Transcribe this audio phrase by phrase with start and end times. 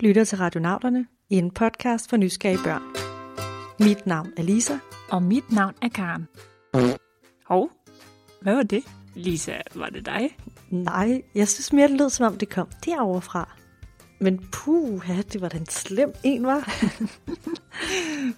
[0.00, 2.82] lytter til Radionauterne, en podcast for nysgerrige børn.
[3.80, 4.78] Mit navn er Lisa.
[5.10, 6.28] Og mit navn er Karen.
[7.46, 7.70] Hov,
[8.42, 8.84] hvad var det?
[9.14, 10.36] Lisa, var det dig?
[10.70, 13.56] Nej, jeg synes mere, det lød som om, det kom derovre fra.
[14.20, 16.72] Men puh, det var den slem en, var.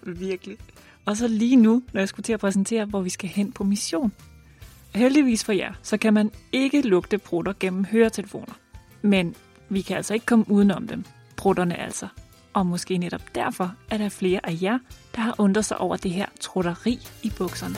[0.28, 0.58] Virkelig.
[1.04, 3.64] Og så lige nu, når jeg skulle til at præsentere, hvor vi skal hen på
[3.64, 4.12] mission.
[4.94, 8.54] Heldigvis for jer, så kan man ikke lugte prutter gennem høretelefoner.
[9.02, 9.34] Men
[9.68, 11.04] vi kan altså ikke komme udenom dem.
[11.42, 12.08] Prutterne altså.
[12.54, 14.78] Og måske netop derfor er der flere af jer,
[15.14, 17.74] der har undret sig over det her trutteri i bukserne.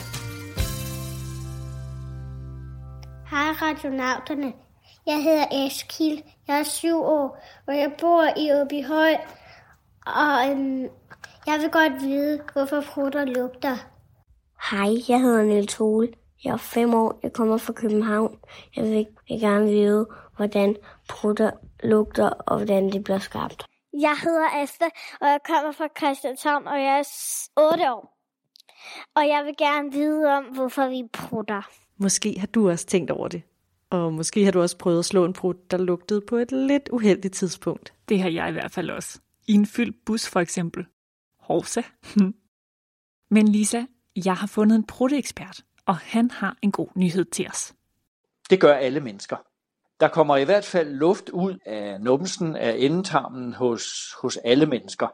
[3.31, 4.53] Hej radionauterne.
[5.05, 6.23] Jeg hedder Eskil.
[6.47, 9.13] Jeg er syv år, og jeg bor i Åbyhøj.
[10.05, 10.81] Og øhm,
[11.47, 13.75] jeg vil godt vide, hvorfor prutter lugter.
[14.71, 16.07] Hej, jeg hedder Niels Ole.
[16.43, 17.19] Jeg er fem år.
[17.23, 18.37] Jeg kommer fra København.
[18.75, 20.75] Jeg vil, vil gerne vide, hvordan
[21.09, 21.51] prutter
[21.83, 23.65] lugter, og hvordan det bliver skabt.
[23.93, 24.85] Jeg hedder Asta,
[25.21, 27.03] og jeg kommer fra Christianshavn, og jeg er
[27.73, 28.15] 8 år.
[29.15, 31.61] Og jeg vil gerne vide om, hvorfor vi prutter.
[31.97, 33.41] Måske har du også tænkt over det.
[33.89, 36.89] Og måske har du også prøvet at slå en prut, der lugtede på et lidt
[36.91, 37.93] uheldigt tidspunkt.
[38.09, 39.19] Det har jeg i hvert fald også.
[39.47, 40.85] I en fyldt bus for eksempel.
[41.39, 41.81] Horsa.
[43.35, 43.83] Men Lisa,
[44.25, 47.73] jeg har fundet en prutteekspert, og han har en god nyhed til os.
[48.49, 49.37] Det gør alle mennesker.
[49.99, 55.07] Der kommer i hvert fald luft ud af numsen af endetarmen hos, hos alle mennesker.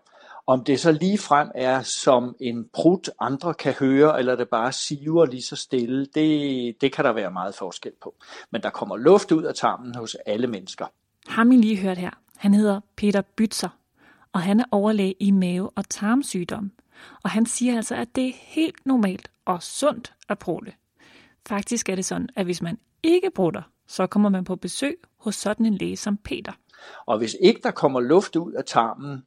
[0.47, 4.71] Om det så lige frem er som en prut, andre kan høre, eller det bare
[4.71, 8.15] siver lige så stille, det, det kan der være meget forskel på.
[8.51, 10.85] Men der kommer luft ud af tarmen hos alle mennesker.
[11.27, 13.69] Ham I lige hørt her, han hedder Peter Bytzer,
[14.33, 16.71] og han er overlæge i mave- og tarmsygdom.
[17.23, 20.73] Og han siger altså, at det er helt normalt og sundt at prutte.
[21.47, 23.61] Faktisk er det sådan, at hvis man ikke prutter,
[23.91, 26.51] så kommer man på besøg hos sådan en læge som Peter.
[27.05, 29.23] Og hvis ikke der kommer luft ud af tarmen,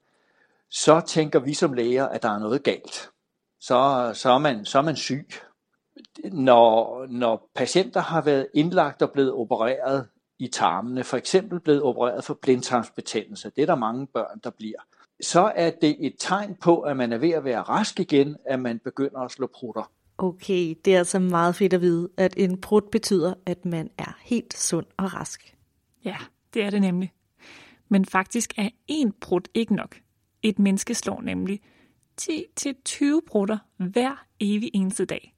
[0.71, 3.11] så tænker vi som læger, at der er noget galt.
[3.61, 5.29] Så, så, er, man, så er man syg.
[6.33, 12.25] Når, når patienter har været indlagt og blevet opereret i tarmene, for eksempel blevet opereret
[12.25, 14.79] for blindtarmsbetændelse, det er der mange børn, der bliver,
[15.23, 18.61] så er det et tegn på, at man er ved at være rask igen, at
[18.61, 19.91] man begynder at slå prutter.
[20.19, 24.19] Okay, det er altså meget fedt at vide, at en brud betyder, at man er
[24.21, 25.57] helt sund og rask.
[26.05, 26.17] Ja,
[26.55, 27.13] det er det nemlig.
[27.89, 29.97] Men faktisk er én brud ikke nok.
[30.43, 31.61] Et menneske slår nemlig
[32.21, 35.35] 10-20 brutter hver evig eneste dag.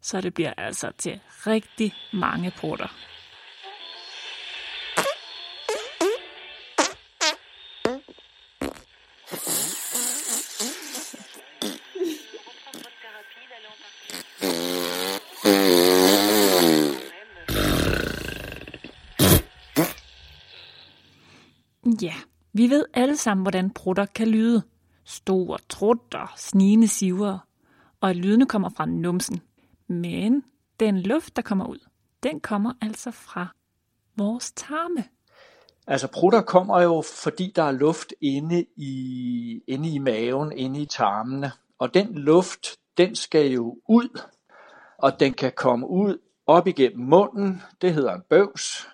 [0.00, 3.17] Så det bliver altså til rigtig mange brutter.
[22.58, 24.62] Vi ved alle sammen, hvordan prutter kan lyde.
[25.04, 27.38] Store trutter, snigende siver,
[28.00, 29.40] og at lydene kommer fra numsen.
[29.88, 30.44] Men
[30.80, 31.78] den luft, der kommer ud,
[32.22, 33.46] den kommer altså fra
[34.16, 35.04] vores tarme.
[35.86, 40.86] Altså prutter kommer jo, fordi der er luft inde i, inde i maven, inde i
[40.86, 41.52] tarmene.
[41.78, 44.20] Og den luft, den skal jo ud,
[44.98, 48.88] og den kan komme ud op igennem munden, det hedder en bøvs.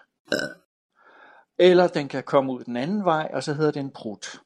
[1.59, 4.41] Eller den kan komme ud den anden vej, og så hedder det en prut.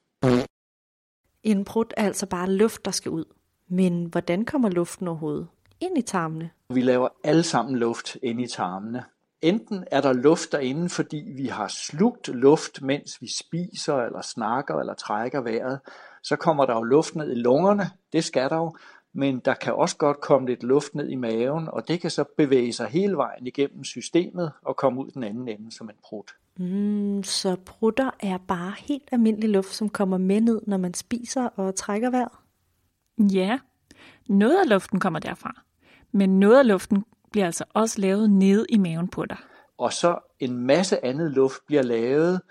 [1.43, 3.25] En prut er altså bare luft, der skal ud.
[3.67, 5.47] Men hvordan kommer luften overhovedet
[5.79, 6.49] ind i tarmene?
[6.69, 9.03] Vi laver alle sammen luft ind i tarmene.
[9.41, 14.75] Enten er der luft derinde, fordi vi har slugt luft, mens vi spiser, eller snakker,
[14.75, 15.79] eller trækker vejret.
[16.23, 17.83] Så kommer der jo luft ned i lungerne,
[18.13, 18.75] det skal der jo.
[19.13, 22.23] Men der kan også godt komme lidt luft ned i maven, og det kan så
[22.37, 26.31] bevæge sig hele vejen igennem systemet og komme ud den anden ende som en prut.
[26.59, 31.45] Mm, så prutter er bare helt almindelig luft, som kommer med ned, når man spiser
[31.45, 32.31] og trækker vejret?
[33.33, 33.59] Ja,
[34.29, 35.61] noget af luften kommer derfra.
[36.11, 39.37] Men noget af luften bliver altså også lavet nede i maven på dig.
[39.77, 42.41] Og så en masse andet luft bliver lavet,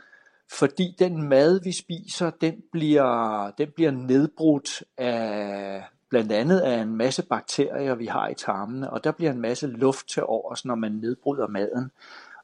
[0.52, 6.96] fordi den mad, vi spiser, den bliver, den bliver nedbrudt af blandt andet af en
[6.96, 10.74] masse bakterier, vi har i tarmene, og der bliver en masse luft til overs, når
[10.74, 11.90] man nedbryder maden.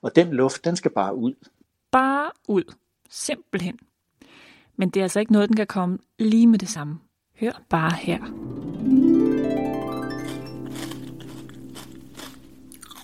[0.02, 1.34] Og den luft, den skal bare ud.
[1.94, 2.74] Bare ud.
[3.10, 3.78] Simpelthen.
[4.76, 6.98] Men det er altså ikke noget, den kan komme lige med det samme.
[7.40, 8.18] Hør bare her.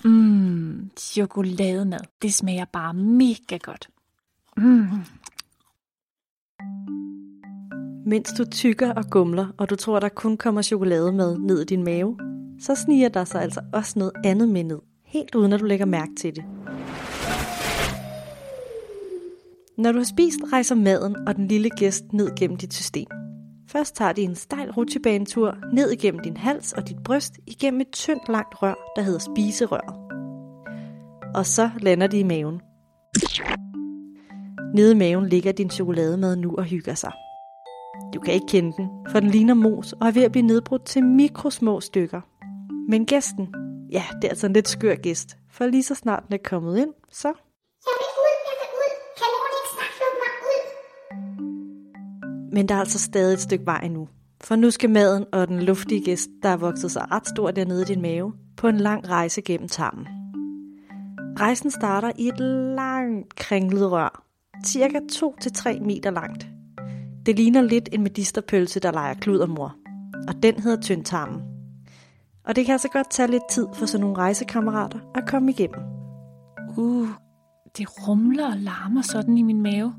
[0.03, 1.99] Mmm, chokolademad.
[2.21, 3.89] Det smager bare mega godt.
[4.57, 4.87] Mm.
[8.05, 11.83] Mens du tykker og gumler, og du tror, der kun kommer chokolademad ned i din
[11.83, 12.19] mave,
[12.59, 15.85] så sniger der sig altså også noget andet med ned, helt uden at du lægger
[15.85, 16.43] mærke til det.
[19.81, 23.07] Når du har spist, rejser maden og den lille gæst ned gennem dit system.
[23.67, 27.87] Først tager de en stejl rutsjebanetur ned igennem din hals og dit bryst igennem et
[27.91, 29.95] tyndt langt rør, der hedder spiserøret.
[31.35, 32.61] Og så lander de i maven.
[34.75, 37.11] Nede i maven ligger din chokolademad nu og hygger sig.
[38.13, 40.85] Du kan ikke kende den, for den ligner mos og er ved at blive nedbrudt
[40.85, 42.21] til mikrosmå stykker.
[42.89, 43.47] Men gæsten,
[43.91, 46.77] ja, det er altså en lidt skør gæst, for lige så snart den er kommet
[46.77, 47.33] ind, så...
[52.51, 54.07] Men der er altså stadig et stykke vej endnu.
[54.41, 57.81] For nu skal maden og den luftige gæst, der er vokset sig ret stor dernede
[57.81, 60.07] i din mave, på en lang rejse gennem tarmen.
[61.39, 62.39] Rejsen starter i et
[62.75, 64.23] langt kringlet rør,
[64.65, 66.47] cirka 2-3 meter langt.
[67.25, 69.75] Det ligner lidt en medisterpølse, der leger kludermor,
[70.27, 71.41] og den hedder tyndtarmen.
[72.45, 75.79] Og det kan altså godt tage lidt tid for sådan nogle rejsekammerater at komme igennem.
[76.77, 77.07] Uh,
[77.77, 79.93] det rumler og larmer sådan i min mave.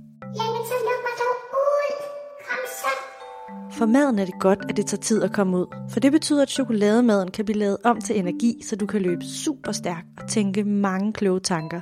[3.83, 6.43] For maden er det godt, at det tager tid at komme ud, for det betyder,
[6.43, 10.29] at chokolademaden kan blive lavet om til energi, så du kan løbe super stærkt og
[10.29, 11.81] tænke mange kloge tanker.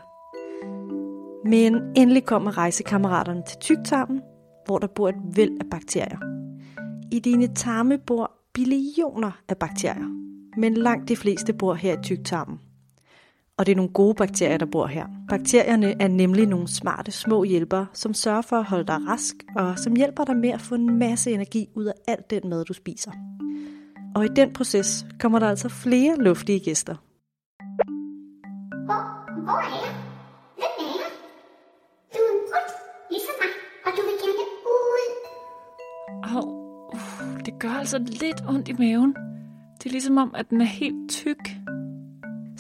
[1.49, 4.21] Men endelig kommer rejsekammeraterne til tyktarmen,
[4.67, 6.19] hvor der bor et væld af bakterier.
[7.13, 10.09] I dine tarme bor billioner af bakterier,
[10.61, 12.59] men langt de fleste bor her i tyktarmen.
[13.61, 15.07] Og det er nogle gode bakterier, der bor her.
[15.29, 19.79] Bakterierne er nemlig nogle smarte små hjælpere, som sørger for at holde dig rask, og
[19.79, 22.73] som hjælper dig med at få en masse energi ud af alt den mad, du
[22.73, 23.11] spiser.
[24.15, 26.95] Og i den proces kommer der altså flere luftige gæster.
[28.87, 29.03] Hvor,
[29.43, 29.95] hvor er jeg?
[30.55, 31.11] Hvem er jeg?
[32.15, 32.69] Du er en brud,
[33.11, 33.51] ligesom mig,
[33.87, 34.45] og du vil gerne
[34.77, 35.11] ud.
[36.23, 36.47] Au,
[36.95, 39.15] uh, det gør altså lidt ondt i maven.
[39.79, 41.60] Det er ligesom om, at den er helt tyk.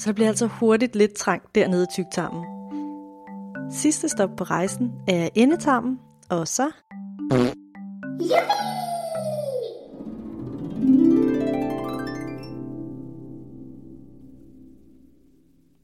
[0.01, 2.45] Så bliver altså hurtigt lidt trangt dernede i tyktarmen.
[3.73, 5.99] Sidste stop på rejsen er endetarmen,
[6.31, 6.71] og så
[8.21, 8.61] Juppie!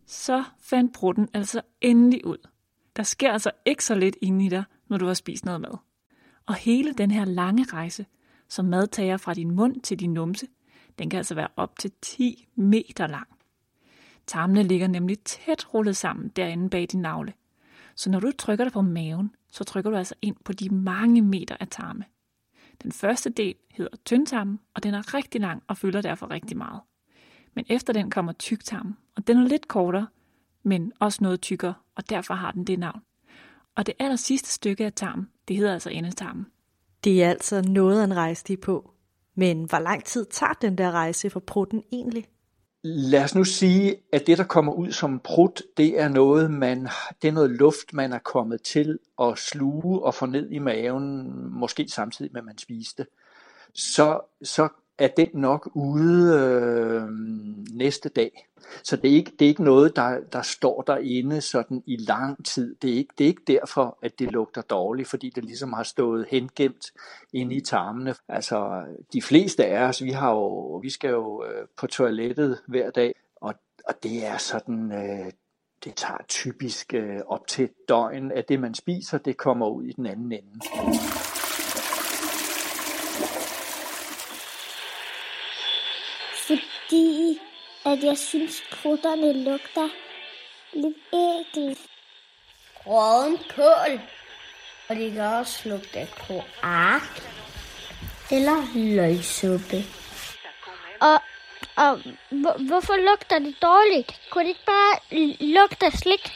[0.06, 2.48] Så fandt brutten altså endelig ud.
[2.96, 5.78] Der sker altså ikke så lidt inde i dig, når du har spist noget mad.
[6.46, 8.06] Og hele den her lange rejse,
[8.48, 10.46] som mad tager fra din mund til din numse,
[10.98, 13.35] den kan altså være op til 10 meter lang.
[14.26, 17.32] Tarmene ligger nemlig tæt rullet sammen derinde bag din navle.
[17.94, 21.22] Så når du trykker dig på maven, så trykker du altså ind på de mange
[21.22, 22.04] meter af tarme.
[22.82, 26.80] Den første del hedder tyndtarmen, og den er rigtig lang og fylder derfor rigtig meget.
[27.54, 30.06] Men efter den kommer tyktarmen, og den er lidt kortere,
[30.62, 33.00] men også noget tykkere, og derfor har den det navn.
[33.74, 36.46] Og det aller sidste stykke af tarmen, det hedder altså endetarmen.
[37.04, 38.90] det er altså noget af en rejse, de er på.
[39.34, 42.26] Men hvor lang tid tager den der rejse for prutten egentlig?
[42.88, 46.88] Lad os nu sige, at det, der kommer ud som prut, det er noget, man,
[47.22, 51.32] det er noget luft, man er kommet til at sluge og få ned i maven,
[51.50, 53.06] måske samtidig med, at man spiste.
[53.74, 57.08] Så, så er den nok ude øh,
[57.76, 58.48] næste dag.
[58.82, 62.44] Så det er ikke, det er ikke noget, der, der står derinde sådan i lang
[62.44, 62.74] tid.
[62.82, 65.82] Det er, ikke, det er ikke derfor, at det lugter dårligt, fordi det ligesom har
[65.82, 66.92] stået hengemt
[67.32, 68.14] inde i tarmene.
[68.28, 72.90] Altså, de fleste af os, vi, har jo, vi skal jo øh, på toilettet hver
[72.90, 73.54] dag, og,
[73.88, 75.32] og det er sådan, øh,
[75.84, 79.92] det tager typisk øh, op til døgn, at det man spiser, det kommer ud i
[79.92, 80.60] den anden ende.
[86.86, 87.40] Fordi
[87.84, 89.88] at jeg synes, prutterne lugter
[90.72, 91.78] lidt ægelt.
[92.86, 94.00] Råden kål.
[94.88, 97.02] Og de kan også lugte kloak.
[98.30, 99.76] Eller løgsuppe.
[101.00, 101.20] Og,
[101.76, 101.98] og
[102.30, 104.20] hvor, hvorfor lugter det dårligt?
[104.30, 106.32] Kunne det ikke bare lugte af slik?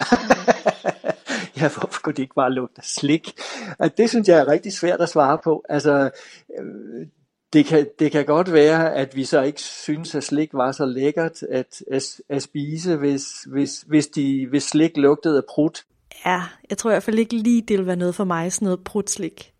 [1.60, 3.32] ja, hvorfor kunne det ikke bare lugte af slik?
[3.78, 5.64] Og det synes jeg er rigtig svært at svare på.
[5.68, 6.10] Altså,
[6.58, 7.06] øh,
[7.52, 10.86] det kan, det kan godt være, at vi så ikke synes, at slik var så
[10.86, 15.84] lækkert at, at, at spise, hvis, hvis, hvis, de, hvis slik lugtede af prut.
[16.26, 18.66] Ja, jeg tror i hvert fald ikke lige, det vil være noget for mig, sådan
[18.66, 19.52] noget prutslik.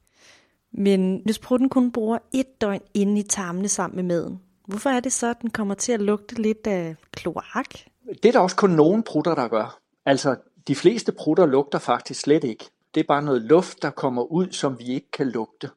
[0.72, 5.00] Men hvis prutten kun bruger et døgn inde i tarmene sammen med maden, hvorfor er
[5.00, 7.74] det så, at den kommer til at lugte lidt af kloak?
[8.22, 9.78] Det er der også kun nogen prutter, der gør.
[10.06, 10.36] Altså,
[10.68, 12.64] de fleste prutter lugter faktisk slet ikke.
[12.94, 15.70] Det er bare noget luft, der kommer ud, som vi ikke kan lugte.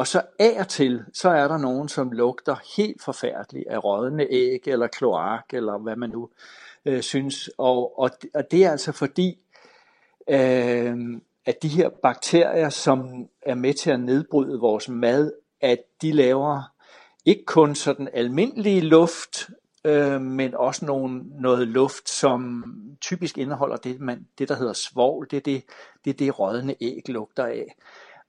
[0.00, 4.26] Og så af og til, så er der nogen, som lugter helt forfærdeligt af rådne
[4.30, 6.28] æg, eller kloak, eller hvad man nu
[6.84, 7.50] øh, synes.
[7.58, 9.38] Og, og, og det er altså fordi,
[10.30, 10.96] øh,
[11.46, 16.62] at de her bakterier, som er med til at nedbryde vores mad, at de laver
[17.24, 19.50] ikke kun sådan almindelig luft,
[19.84, 22.64] øh, men også nogle, noget luft, som
[23.00, 25.26] typisk indeholder det, man, det der hedder svovl.
[25.30, 25.64] Det er det,
[26.04, 27.76] det, det rådne æg lugter af.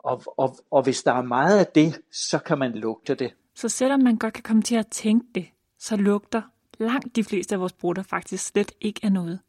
[0.03, 3.34] Og, og, og hvis der er meget af det, så kan man lugte det.
[3.55, 5.46] Så selvom man godt kan komme til at tænke det,
[5.79, 6.41] så lugter
[6.79, 9.39] langt de fleste af vores brutter faktisk slet ikke af noget.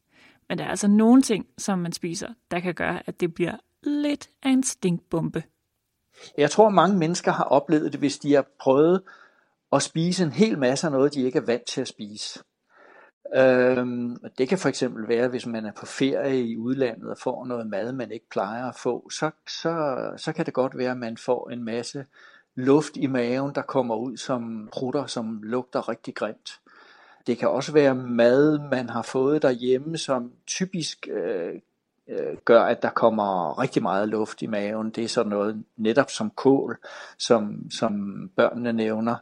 [0.48, 3.56] Men der er altså nogle ting, som man spiser, der kan gøre, at det bliver
[3.82, 5.42] lidt af en stinkbombe.
[6.38, 9.02] Jeg tror, mange mennesker har oplevet det, hvis de har prøvet
[9.72, 12.40] at spise en hel masse af noget, de ikke er vant til at spise.
[13.36, 17.44] Øhm, det kan for eksempel være, hvis man er på ferie i udlandet og får
[17.44, 20.96] noget mad, man ikke plejer at få, så, så, så kan det godt være, at
[20.96, 22.04] man får en masse
[22.54, 26.60] luft i maven, der kommer ud som prutter, som lugter rigtig grimt.
[27.26, 31.54] Det kan også være mad, man har fået derhjemme, som typisk øh,
[32.08, 34.90] øh, gør, at der kommer rigtig meget luft i maven.
[34.90, 36.78] Det er sådan noget netop som kål,
[37.18, 37.92] som, som
[38.36, 39.16] børnene nævner,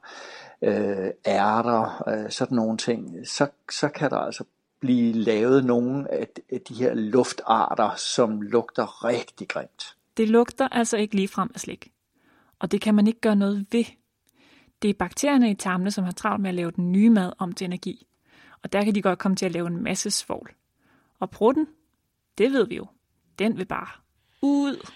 [0.63, 3.29] øh, ærter, øh, sådan nogle ting.
[3.29, 4.45] Så, så kan der altså
[4.81, 6.29] blive lavet nogle af
[6.69, 9.97] de her luftarter, som lugter rigtig grimt.
[10.17, 11.93] Det lugter altså ikke lige frem af slik.
[12.59, 13.85] Og det kan man ikke gøre noget ved.
[14.83, 17.53] Det er bakterierne i tarmene, som har travlt med at lave den nye mad om
[17.53, 18.07] til energi.
[18.63, 20.55] Og der kan de godt komme til at lave en masse svovl.
[21.21, 21.67] Og prutten,
[22.39, 22.87] det ved vi jo.
[23.39, 23.89] Den vil bare
[24.43, 24.87] ud.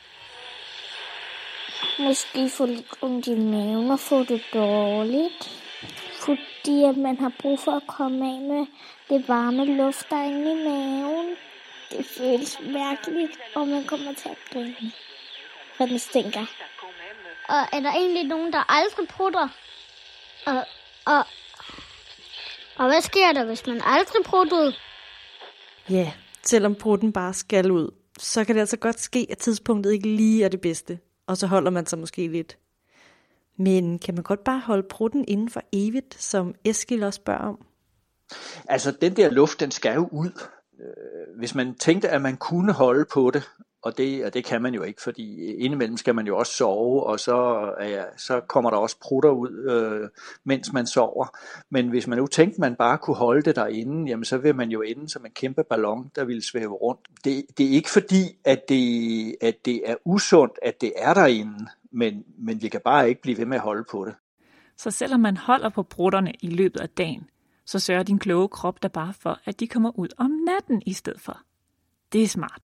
[1.98, 5.50] Måske få lidt ondt i maven og få det dårligt.
[6.20, 8.66] Fordi at man har brug for at komme af med
[9.08, 11.36] det varme luft, der er inde i maven.
[11.90, 14.92] Det føles mærkeligt, og man kommer til at grine.
[15.76, 16.46] For den stinker.
[17.48, 19.48] Og er der egentlig nogen, der aldrig prutter?
[20.46, 20.66] Og,
[21.04, 21.24] og,
[22.76, 24.74] og hvad sker der, hvis man aldrig pruttede?
[25.90, 26.12] Ja,
[26.42, 30.44] selvom prutten bare skal ud, så kan det altså godt ske, at tidspunktet ikke lige
[30.44, 32.58] er det bedste, og så holder man sig måske lidt.
[33.56, 37.66] Men kan man godt bare holde prutten inden for evigt, som Eskil også spørger om?
[38.68, 40.40] Altså, den der luft, den skal jo ud.
[40.80, 43.50] Øh, hvis man tænkte, at man kunne holde på det,
[43.84, 47.02] og det, og det kan man jo ikke, fordi indimellem skal man jo også sove,
[47.02, 50.08] og så, ja, så kommer der også prutter ud, øh,
[50.44, 51.26] mens man sover.
[51.70, 54.70] Men hvis man nu tænkte, man bare kunne holde det derinde, jamen så vil man
[54.70, 57.00] jo ende som en kæmpe ballon, der vil svæve rundt.
[57.24, 61.66] Det, det er ikke fordi, at det, at det er usundt, at det er derinde,
[61.90, 64.14] men, men vi kan bare ikke blive ved med at holde på det.
[64.76, 67.30] Så selvom man holder på brutterne i løbet af dagen,
[67.66, 70.92] så sørger din kloge krop der bare for, at de kommer ud om natten i
[70.92, 71.38] stedet for.
[72.12, 72.63] Det er smart.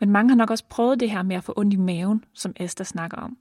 [0.00, 2.52] Men mange har nok også prøvet det her med at få ondt i maven, som
[2.56, 3.38] Esther snakker om.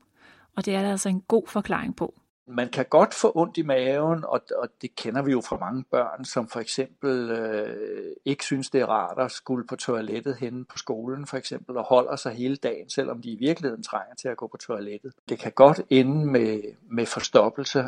[0.56, 2.14] Og det er der altså en god forklaring på.
[2.48, 5.84] Man kan godt få ondt i maven, og, og det kender vi jo fra mange
[5.92, 10.66] børn, som for eksempel øh, ikke synes, det er rart at skulle på toilettet henne
[10.66, 14.28] på skolen for eksempel, og holder sig hele dagen, selvom de i virkeligheden trænger til
[14.28, 15.14] at gå på toilettet.
[15.30, 17.86] Det kan godt ende med, med forstoppelse.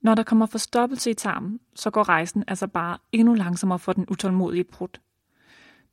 [0.00, 4.06] Når der kommer forstoppelse i tarmen, så går rejsen altså bare endnu langsommere for den
[4.10, 5.00] utålmodige prut.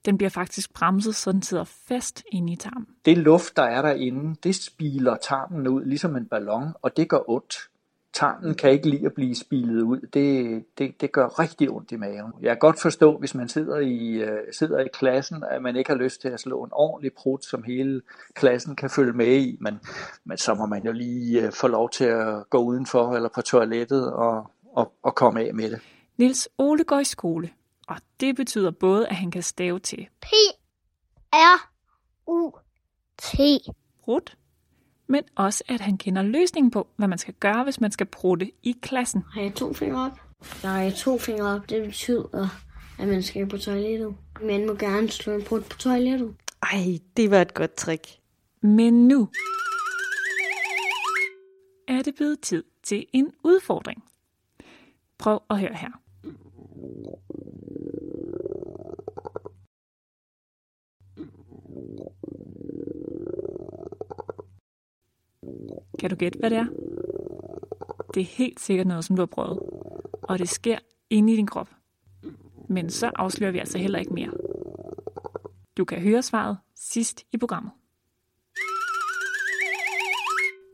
[0.07, 2.87] Den bliver faktisk bremset, så den sidder fast inde i tarmen.
[3.05, 7.29] Det luft, der er derinde, det spiler tarmen ud, ligesom en ballon, og det gør
[7.29, 7.57] ondt.
[8.13, 9.99] Tarmen kan ikke lide at blive spilet ud.
[10.13, 12.33] Det, det, det gør rigtig ondt i maven.
[12.41, 15.89] Jeg kan godt forstå, hvis man sidder i, uh, sidder i klassen, at man ikke
[15.89, 18.01] har lyst til at slå en ordentlig prut, som hele
[18.33, 19.57] klassen kan følge med i.
[19.59, 19.79] Men,
[20.25, 23.41] men så må man jo lige uh, få lov til at gå udenfor eller på
[23.41, 25.79] toilettet og, og, og komme af med det.
[26.17, 27.49] Nils Ole går i skole,
[27.87, 30.25] og det betyder både, at han kan stave til P
[31.33, 31.71] R
[32.27, 32.51] U
[33.17, 33.35] T.
[34.03, 34.37] prut,
[35.07, 38.51] men også, at han kender løsningen på, hvad man skal gøre, hvis man skal prutte
[38.63, 39.23] i klassen.
[39.33, 40.19] Har jeg to fingre op?
[40.61, 41.69] Der er to fingre op.
[41.69, 42.47] Det betyder,
[42.99, 44.15] at man skal på toilettet.
[44.41, 46.35] Man må gerne slå en prut på toilettet.
[46.63, 48.07] Ej, det var et godt trick.
[48.61, 49.29] Men nu
[51.87, 54.03] er det blevet tid til en udfordring.
[55.17, 55.89] Prøv at høre her.
[65.99, 66.65] Kan du gætte, hvad det er?
[68.13, 69.59] Det er helt sikkert noget, som du har prøvet.
[70.21, 70.77] Og det sker
[71.09, 71.69] inde i din krop.
[72.69, 74.31] Men så afslører vi altså heller ikke mere.
[75.77, 77.71] Du kan høre svaret sidst i programmet.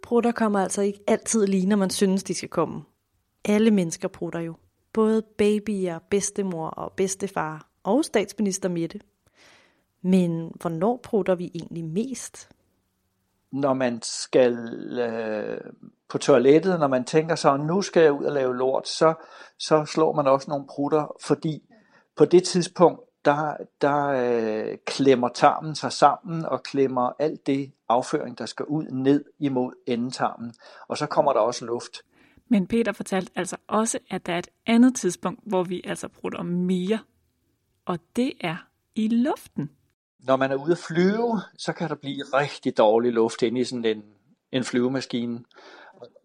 [0.04, 2.84] Prutter kommer altså ikke altid lige, når man synes, de skal komme.
[3.46, 4.56] Alle mennesker prutter jo.
[4.94, 9.00] Både babyer, bedstemor og bedstefar og statsminister Mette.
[10.02, 12.50] Men hvornår prutter vi egentlig mest?
[13.54, 14.58] når man skal
[15.00, 15.72] øh,
[16.10, 19.14] på toilettet, når man tænker så, nu skal jeg ud og lave lort, så,
[19.60, 21.64] så slår man også nogle prutter, fordi
[22.16, 28.38] på det tidspunkt, der, der øh, klemmer tarmen sig sammen og klemmer alt det afføring,
[28.38, 30.54] der skal ud, ned imod endetarmen.
[30.88, 31.98] Og så kommer der også luft.
[32.50, 36.44] Men Peter fortalte altså også, at der er et andet tidspunkt, hvor vi altså prutter
[36.44, 37.00] mere.
[37.86, 38.56] Og det er
[38.96, 39.70] i luften.
[40.20, 43.64] Når man er ude at flyve, så kan der blive rigtig dårlig luft inde i
[43.64, 44.04] sådan en,
[44.52, 45.44] en flyvemaskine.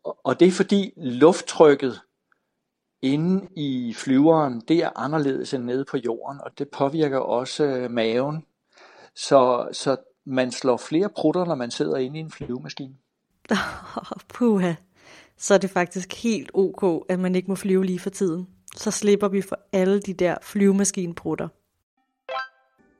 [0.04, 2.00] Og, og det er fordi lufttrykket
[3.02, 7.90] inde i flyveren, det er anderledes end nede på jorden, og det påvirker også øh,
[7.90, 8.44] maven.
[9.14, 12.94] Så, så man slår flere prutter, når man sidder inde i en flyvemaskine.
[14.34, 14.74] Puha.
[15.38, 18.46] Så er det faktisk helt ok, at man ikke må flyve lige for tiden.
[18.76, 21.48] Så slipper vi for alle de der flyvemaskinbrutter.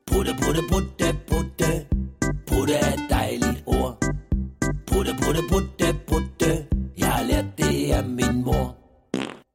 [0.06, 1.86] Brutte, brutte, brutte, brutte.
[2.46, 4.04] Brutte er et dejligt ord.
[4.86, 6.66] Brutte, brutte, brutte, brutte.
[6.98, 8.76] Jeg har lært det af min mor.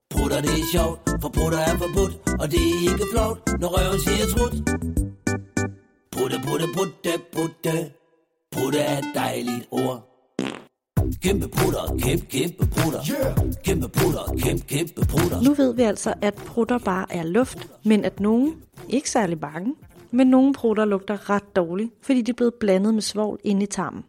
[0.09, 2.13] Brutter det er sjovt, for brutter er forbudt.
[2.41, 4.55] Og det er ikke flot, når røven siger trut.
[6.11, 7.91] Brutte, brutte, brutte, brutte.
[8.51, 10.12] Brutte er et dejligt ord.
[11.24, 13.01] Kæmpe prutter, kæmpe, kæmpe prutter.
[13.12, 13.53] Yeah.
[13.63, 15.42] Kæmpe prutter, kæmpe, kæmpe prutter.
[15.42, 19.75] Nu ved vi altså, at prutter bare er luft, men at nogen, ikke særlig bange,
[20.12, 23.65] men nogle prutter lugter ret dårligt, fordi de er blevet blandet med svovl inde i
[23.65, 24.03] tarmen.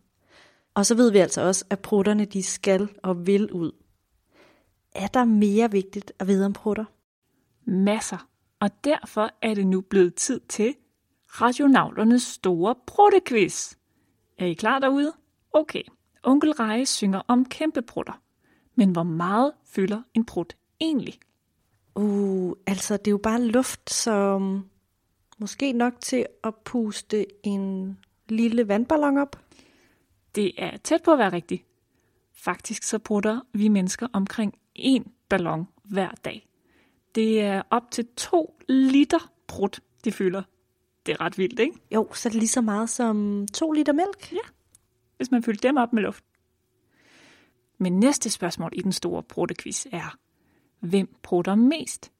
[0.74, 3.72] Og så ved vi altså også, at prutterne de skal og vil ud.
[4.94, 6.84] Er der mere vigtigt at vide om prutter?
[7.64, 8.28] Masser.
[8.60, 10.74] Og derfor er det nu blevet tid til
[11.26, 13.74] radionauternes store pruttequiz.
[14.38, 15.12] Er I klar derude?
[15.52, 15.82] Okay.
[16.24, 18.20] Onkel Reje synger om kæmpeprutter.
[18.74, 21.18] Men hvor meget fylder en prut egentlig?
[21.94, 24.40] Uh, altså det er jo bare luft, så
[25.38, 29.44] måske nok til at puste en lille vandballon op.
[30.34, 31.64] Det er tæt på at være rigtigt.
[32.32, 36.48] Faktisk så prutter vi mennesker omkring en ballon hver dag.
[37.14, 40.42] Det er op til 2 liter prut, de fylder.
[41.06, 41.78] Det er ret vildt, ikke?
[41.94, 44.32] Jo, så er det lige så meget som 2 liter mælk.
[44.32, 44.48] Ja,
[45.16, 46.24] hvis man fylder dem op med luft.
[47.78, 50.18] Men næste spørgsmål i den store pruttequiz er,
[50.80, 52.12] hvem prutter mest?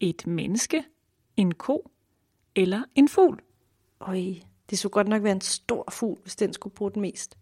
[0.00, 0.84] Et menneske,
[1.36, 1.90] en ko
[2.56, 3.42] eller en fugl?
[4.00, 4.20] Øj,
[4.70, 7.38] det skulle godt nok være en stor fugl, hvis den skulle prutte mest.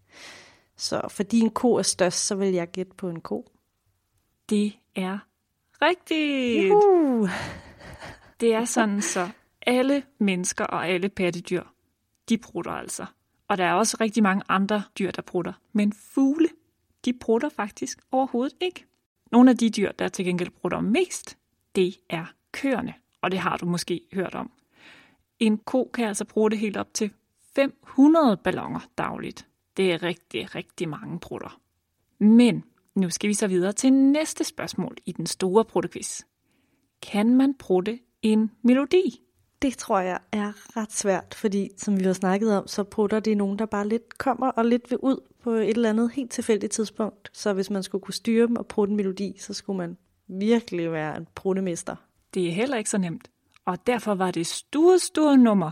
[0.77, 3.53] Så fordi en ko er størst, så vil jeg gætte på en ko.
[4.49, 5.19] Det er
[5.83, 6.69] rigtigt.
[6.69, 7.29] Juhu.
[8.41, 9.29] Det er sådan, så
[9.67, 11.63] alle mennesker og alle pattedyr,
[12.29, 13.07] de prutter altså.
[13.51, 15.53] Og der er også rigtig mange andre dyr, der prutter.
[15.73, 16.49] Men fugle,
[17.05, 18.87] de prutter faktisk overhovedet ikke.
[19.33, 21.39] Nogle af de dyr, der til gengæld prutter mest,
[21.75, 22.95] det er køerne.
[23.23, 24.51] Og det har du måske hørt om.
[25.39, 27.11] En ko kan altså prutte helt op til
[27.55, 29.47] 500 ballonger dagligt.
[29.77, 31.61] Det er rigtig, rigtig mange prutter.
[32.19, 36.23] Men nu skal vi så videre til næste spørgsmål i den store pruttequiz.
[37.03, 39.21] Kan man prutte en melodi?
[39.63, 43.37] Det tror jeg er ret svært, fordi som vi har snakket om, så prutter det
[43.37, 46.73] nogen, der bare lidt kommer og lidt vil ud på et eller andet helt tilfældigt
[46.73, 47.31] tidspunkt.
[47.33, 49.97] Så hvis man skulle kunne styre dem og prutte en melodi, så skulle man
[50.29, 51.97] virkelig være en pruttemester.
[52.35, 53.31] Det er heller ikke så nemt.
[53.65, 55.71] Og derfor var det store, store nummer,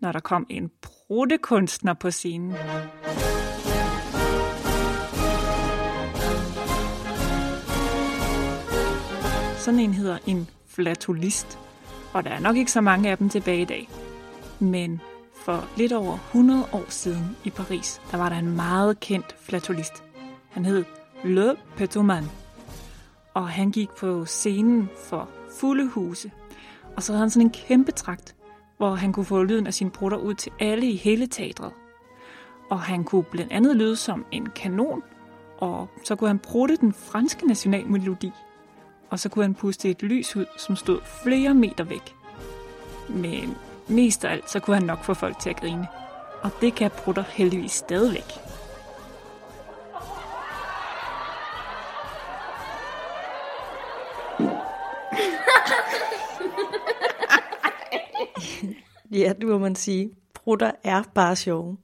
[0.00, 2.54] når der kom en pruttekunstner på scenen.
[9.58, 11.58] Sådan en hedder en flatulist,
[12.12, 13.88] og der er nok ikke så mange af dem tilbage i dag.
[14.58, 15.00] Men
[15.34, 20.04] for lidt over 100 år siden i Paris, der var der en meget kendt flatulist.
[20.50, 20.84] Han hed
[21.24, 22.24] Le Petoman,
[23.34, 25.28] og han gik på scenen for
[25.60, 26.30] fulde huse.
[26.96, 28.36] Og så havde han sådan en kæmpe trakt,
[28.76, 31.72] hvor han kunne få lyden af sine brutter ud til alle i hele teatret.
[32.70, 35.02] Og han kunne blandt andet lyde som en kanon,
[35.58, 38.32] og så kunne han prutte den franske nationalmelodi
[39.10, 42.16] og så kunne han puste et lys ud, som stod flere meter væk.
[43.08, 43.56] Men
[43.88, 45.86] mest af alt, så kunne han nok få folk til at grine.
[46.42, 48.24] Og det kan Brutter heldigvis stadigvæk.
[59.12, 60.10] Ja, det må man sige.
[60.34, 61.76] Brutter er bare sjove.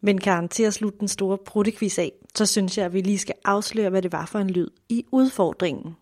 [0.00, 3.18] Men Karen, til at slutte den store pruttequiz af, så synes jeg, at vi lige
[3.18, 5.96] skal afsløre, hvad det var for en lyd i udfordringen.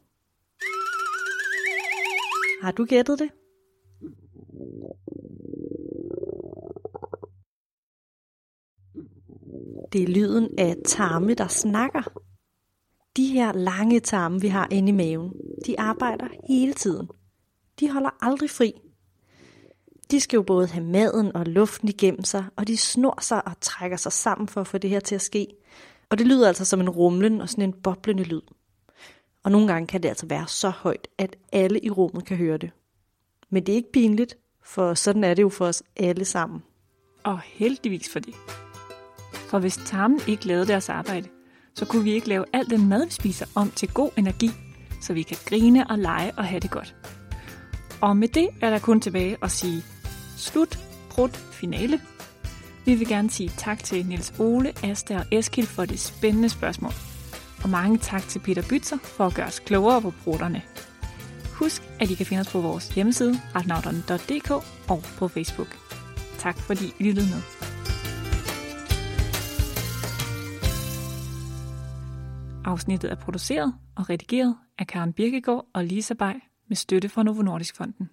[2.65, 3.31] Har du gættet det?
[9.93, 12.03] Det er lyden af tarme, der snakker.
[13.17, 15.33] De her lange tarme, vi har inde i maven,
[15.67, 17.09] de arbejder hele tiden.
[17.81, 18.73] De holder aldrig fri.
[20.11, 23.61] De skal jo både have maden og luften igennem sig, og de snor sig og
[23.61, 25.47] trækker sig sammen for at få det her til at ske.
[26.11, 28.43] Og det lyder altså som en rumlen og sådan en boblende lyd.
[29.45, 32.57] Og nogle gange kan det altså være så højt, at alle i rummet kan høre
[32.57, 32.71] det.
[33.51, 36.63] Men det er ikke pinligt, for sådan er det jo for os alle sammen.
[37.25, 38.35] Og heldigvis for det.
[39.35, 41.29] For hvis tarmen ikke lavede deres arbejde,
[41.75, 44.51] så kunne vi ikke lave al den mad, vi spiser, om til god energi
[45.05, 46.95] så vi kan grine og lege og have det godt.
[48.01, 49.83] Og med det er der kun tilbage at sige
[50.37, 50.79] slut,
[51.11, 52.01] brud, finale.
[52.85, 56.93] Vi vil gerne sige tak til Niels Ole, Asta og Eskil for det spændende spørgsmål.
[57.65, 60.63] Og mange tak til Peter Bytzer for at gøre os klogere på brutterne.
[61.59, 64.51] Husk, at I kan finde os på vores hjemmeside, retnauterne.dk
[64.91, 65.77] og på Facebook.
[66.39, 67.43] Tak fordi I lyttede med.
[72.65, 76.35] Afsnittet er produceret og redigeret af Karen Birkegaard og Lisa Bay
[76.69, 77.95] med støtte fra Novo Nordisk Fonden.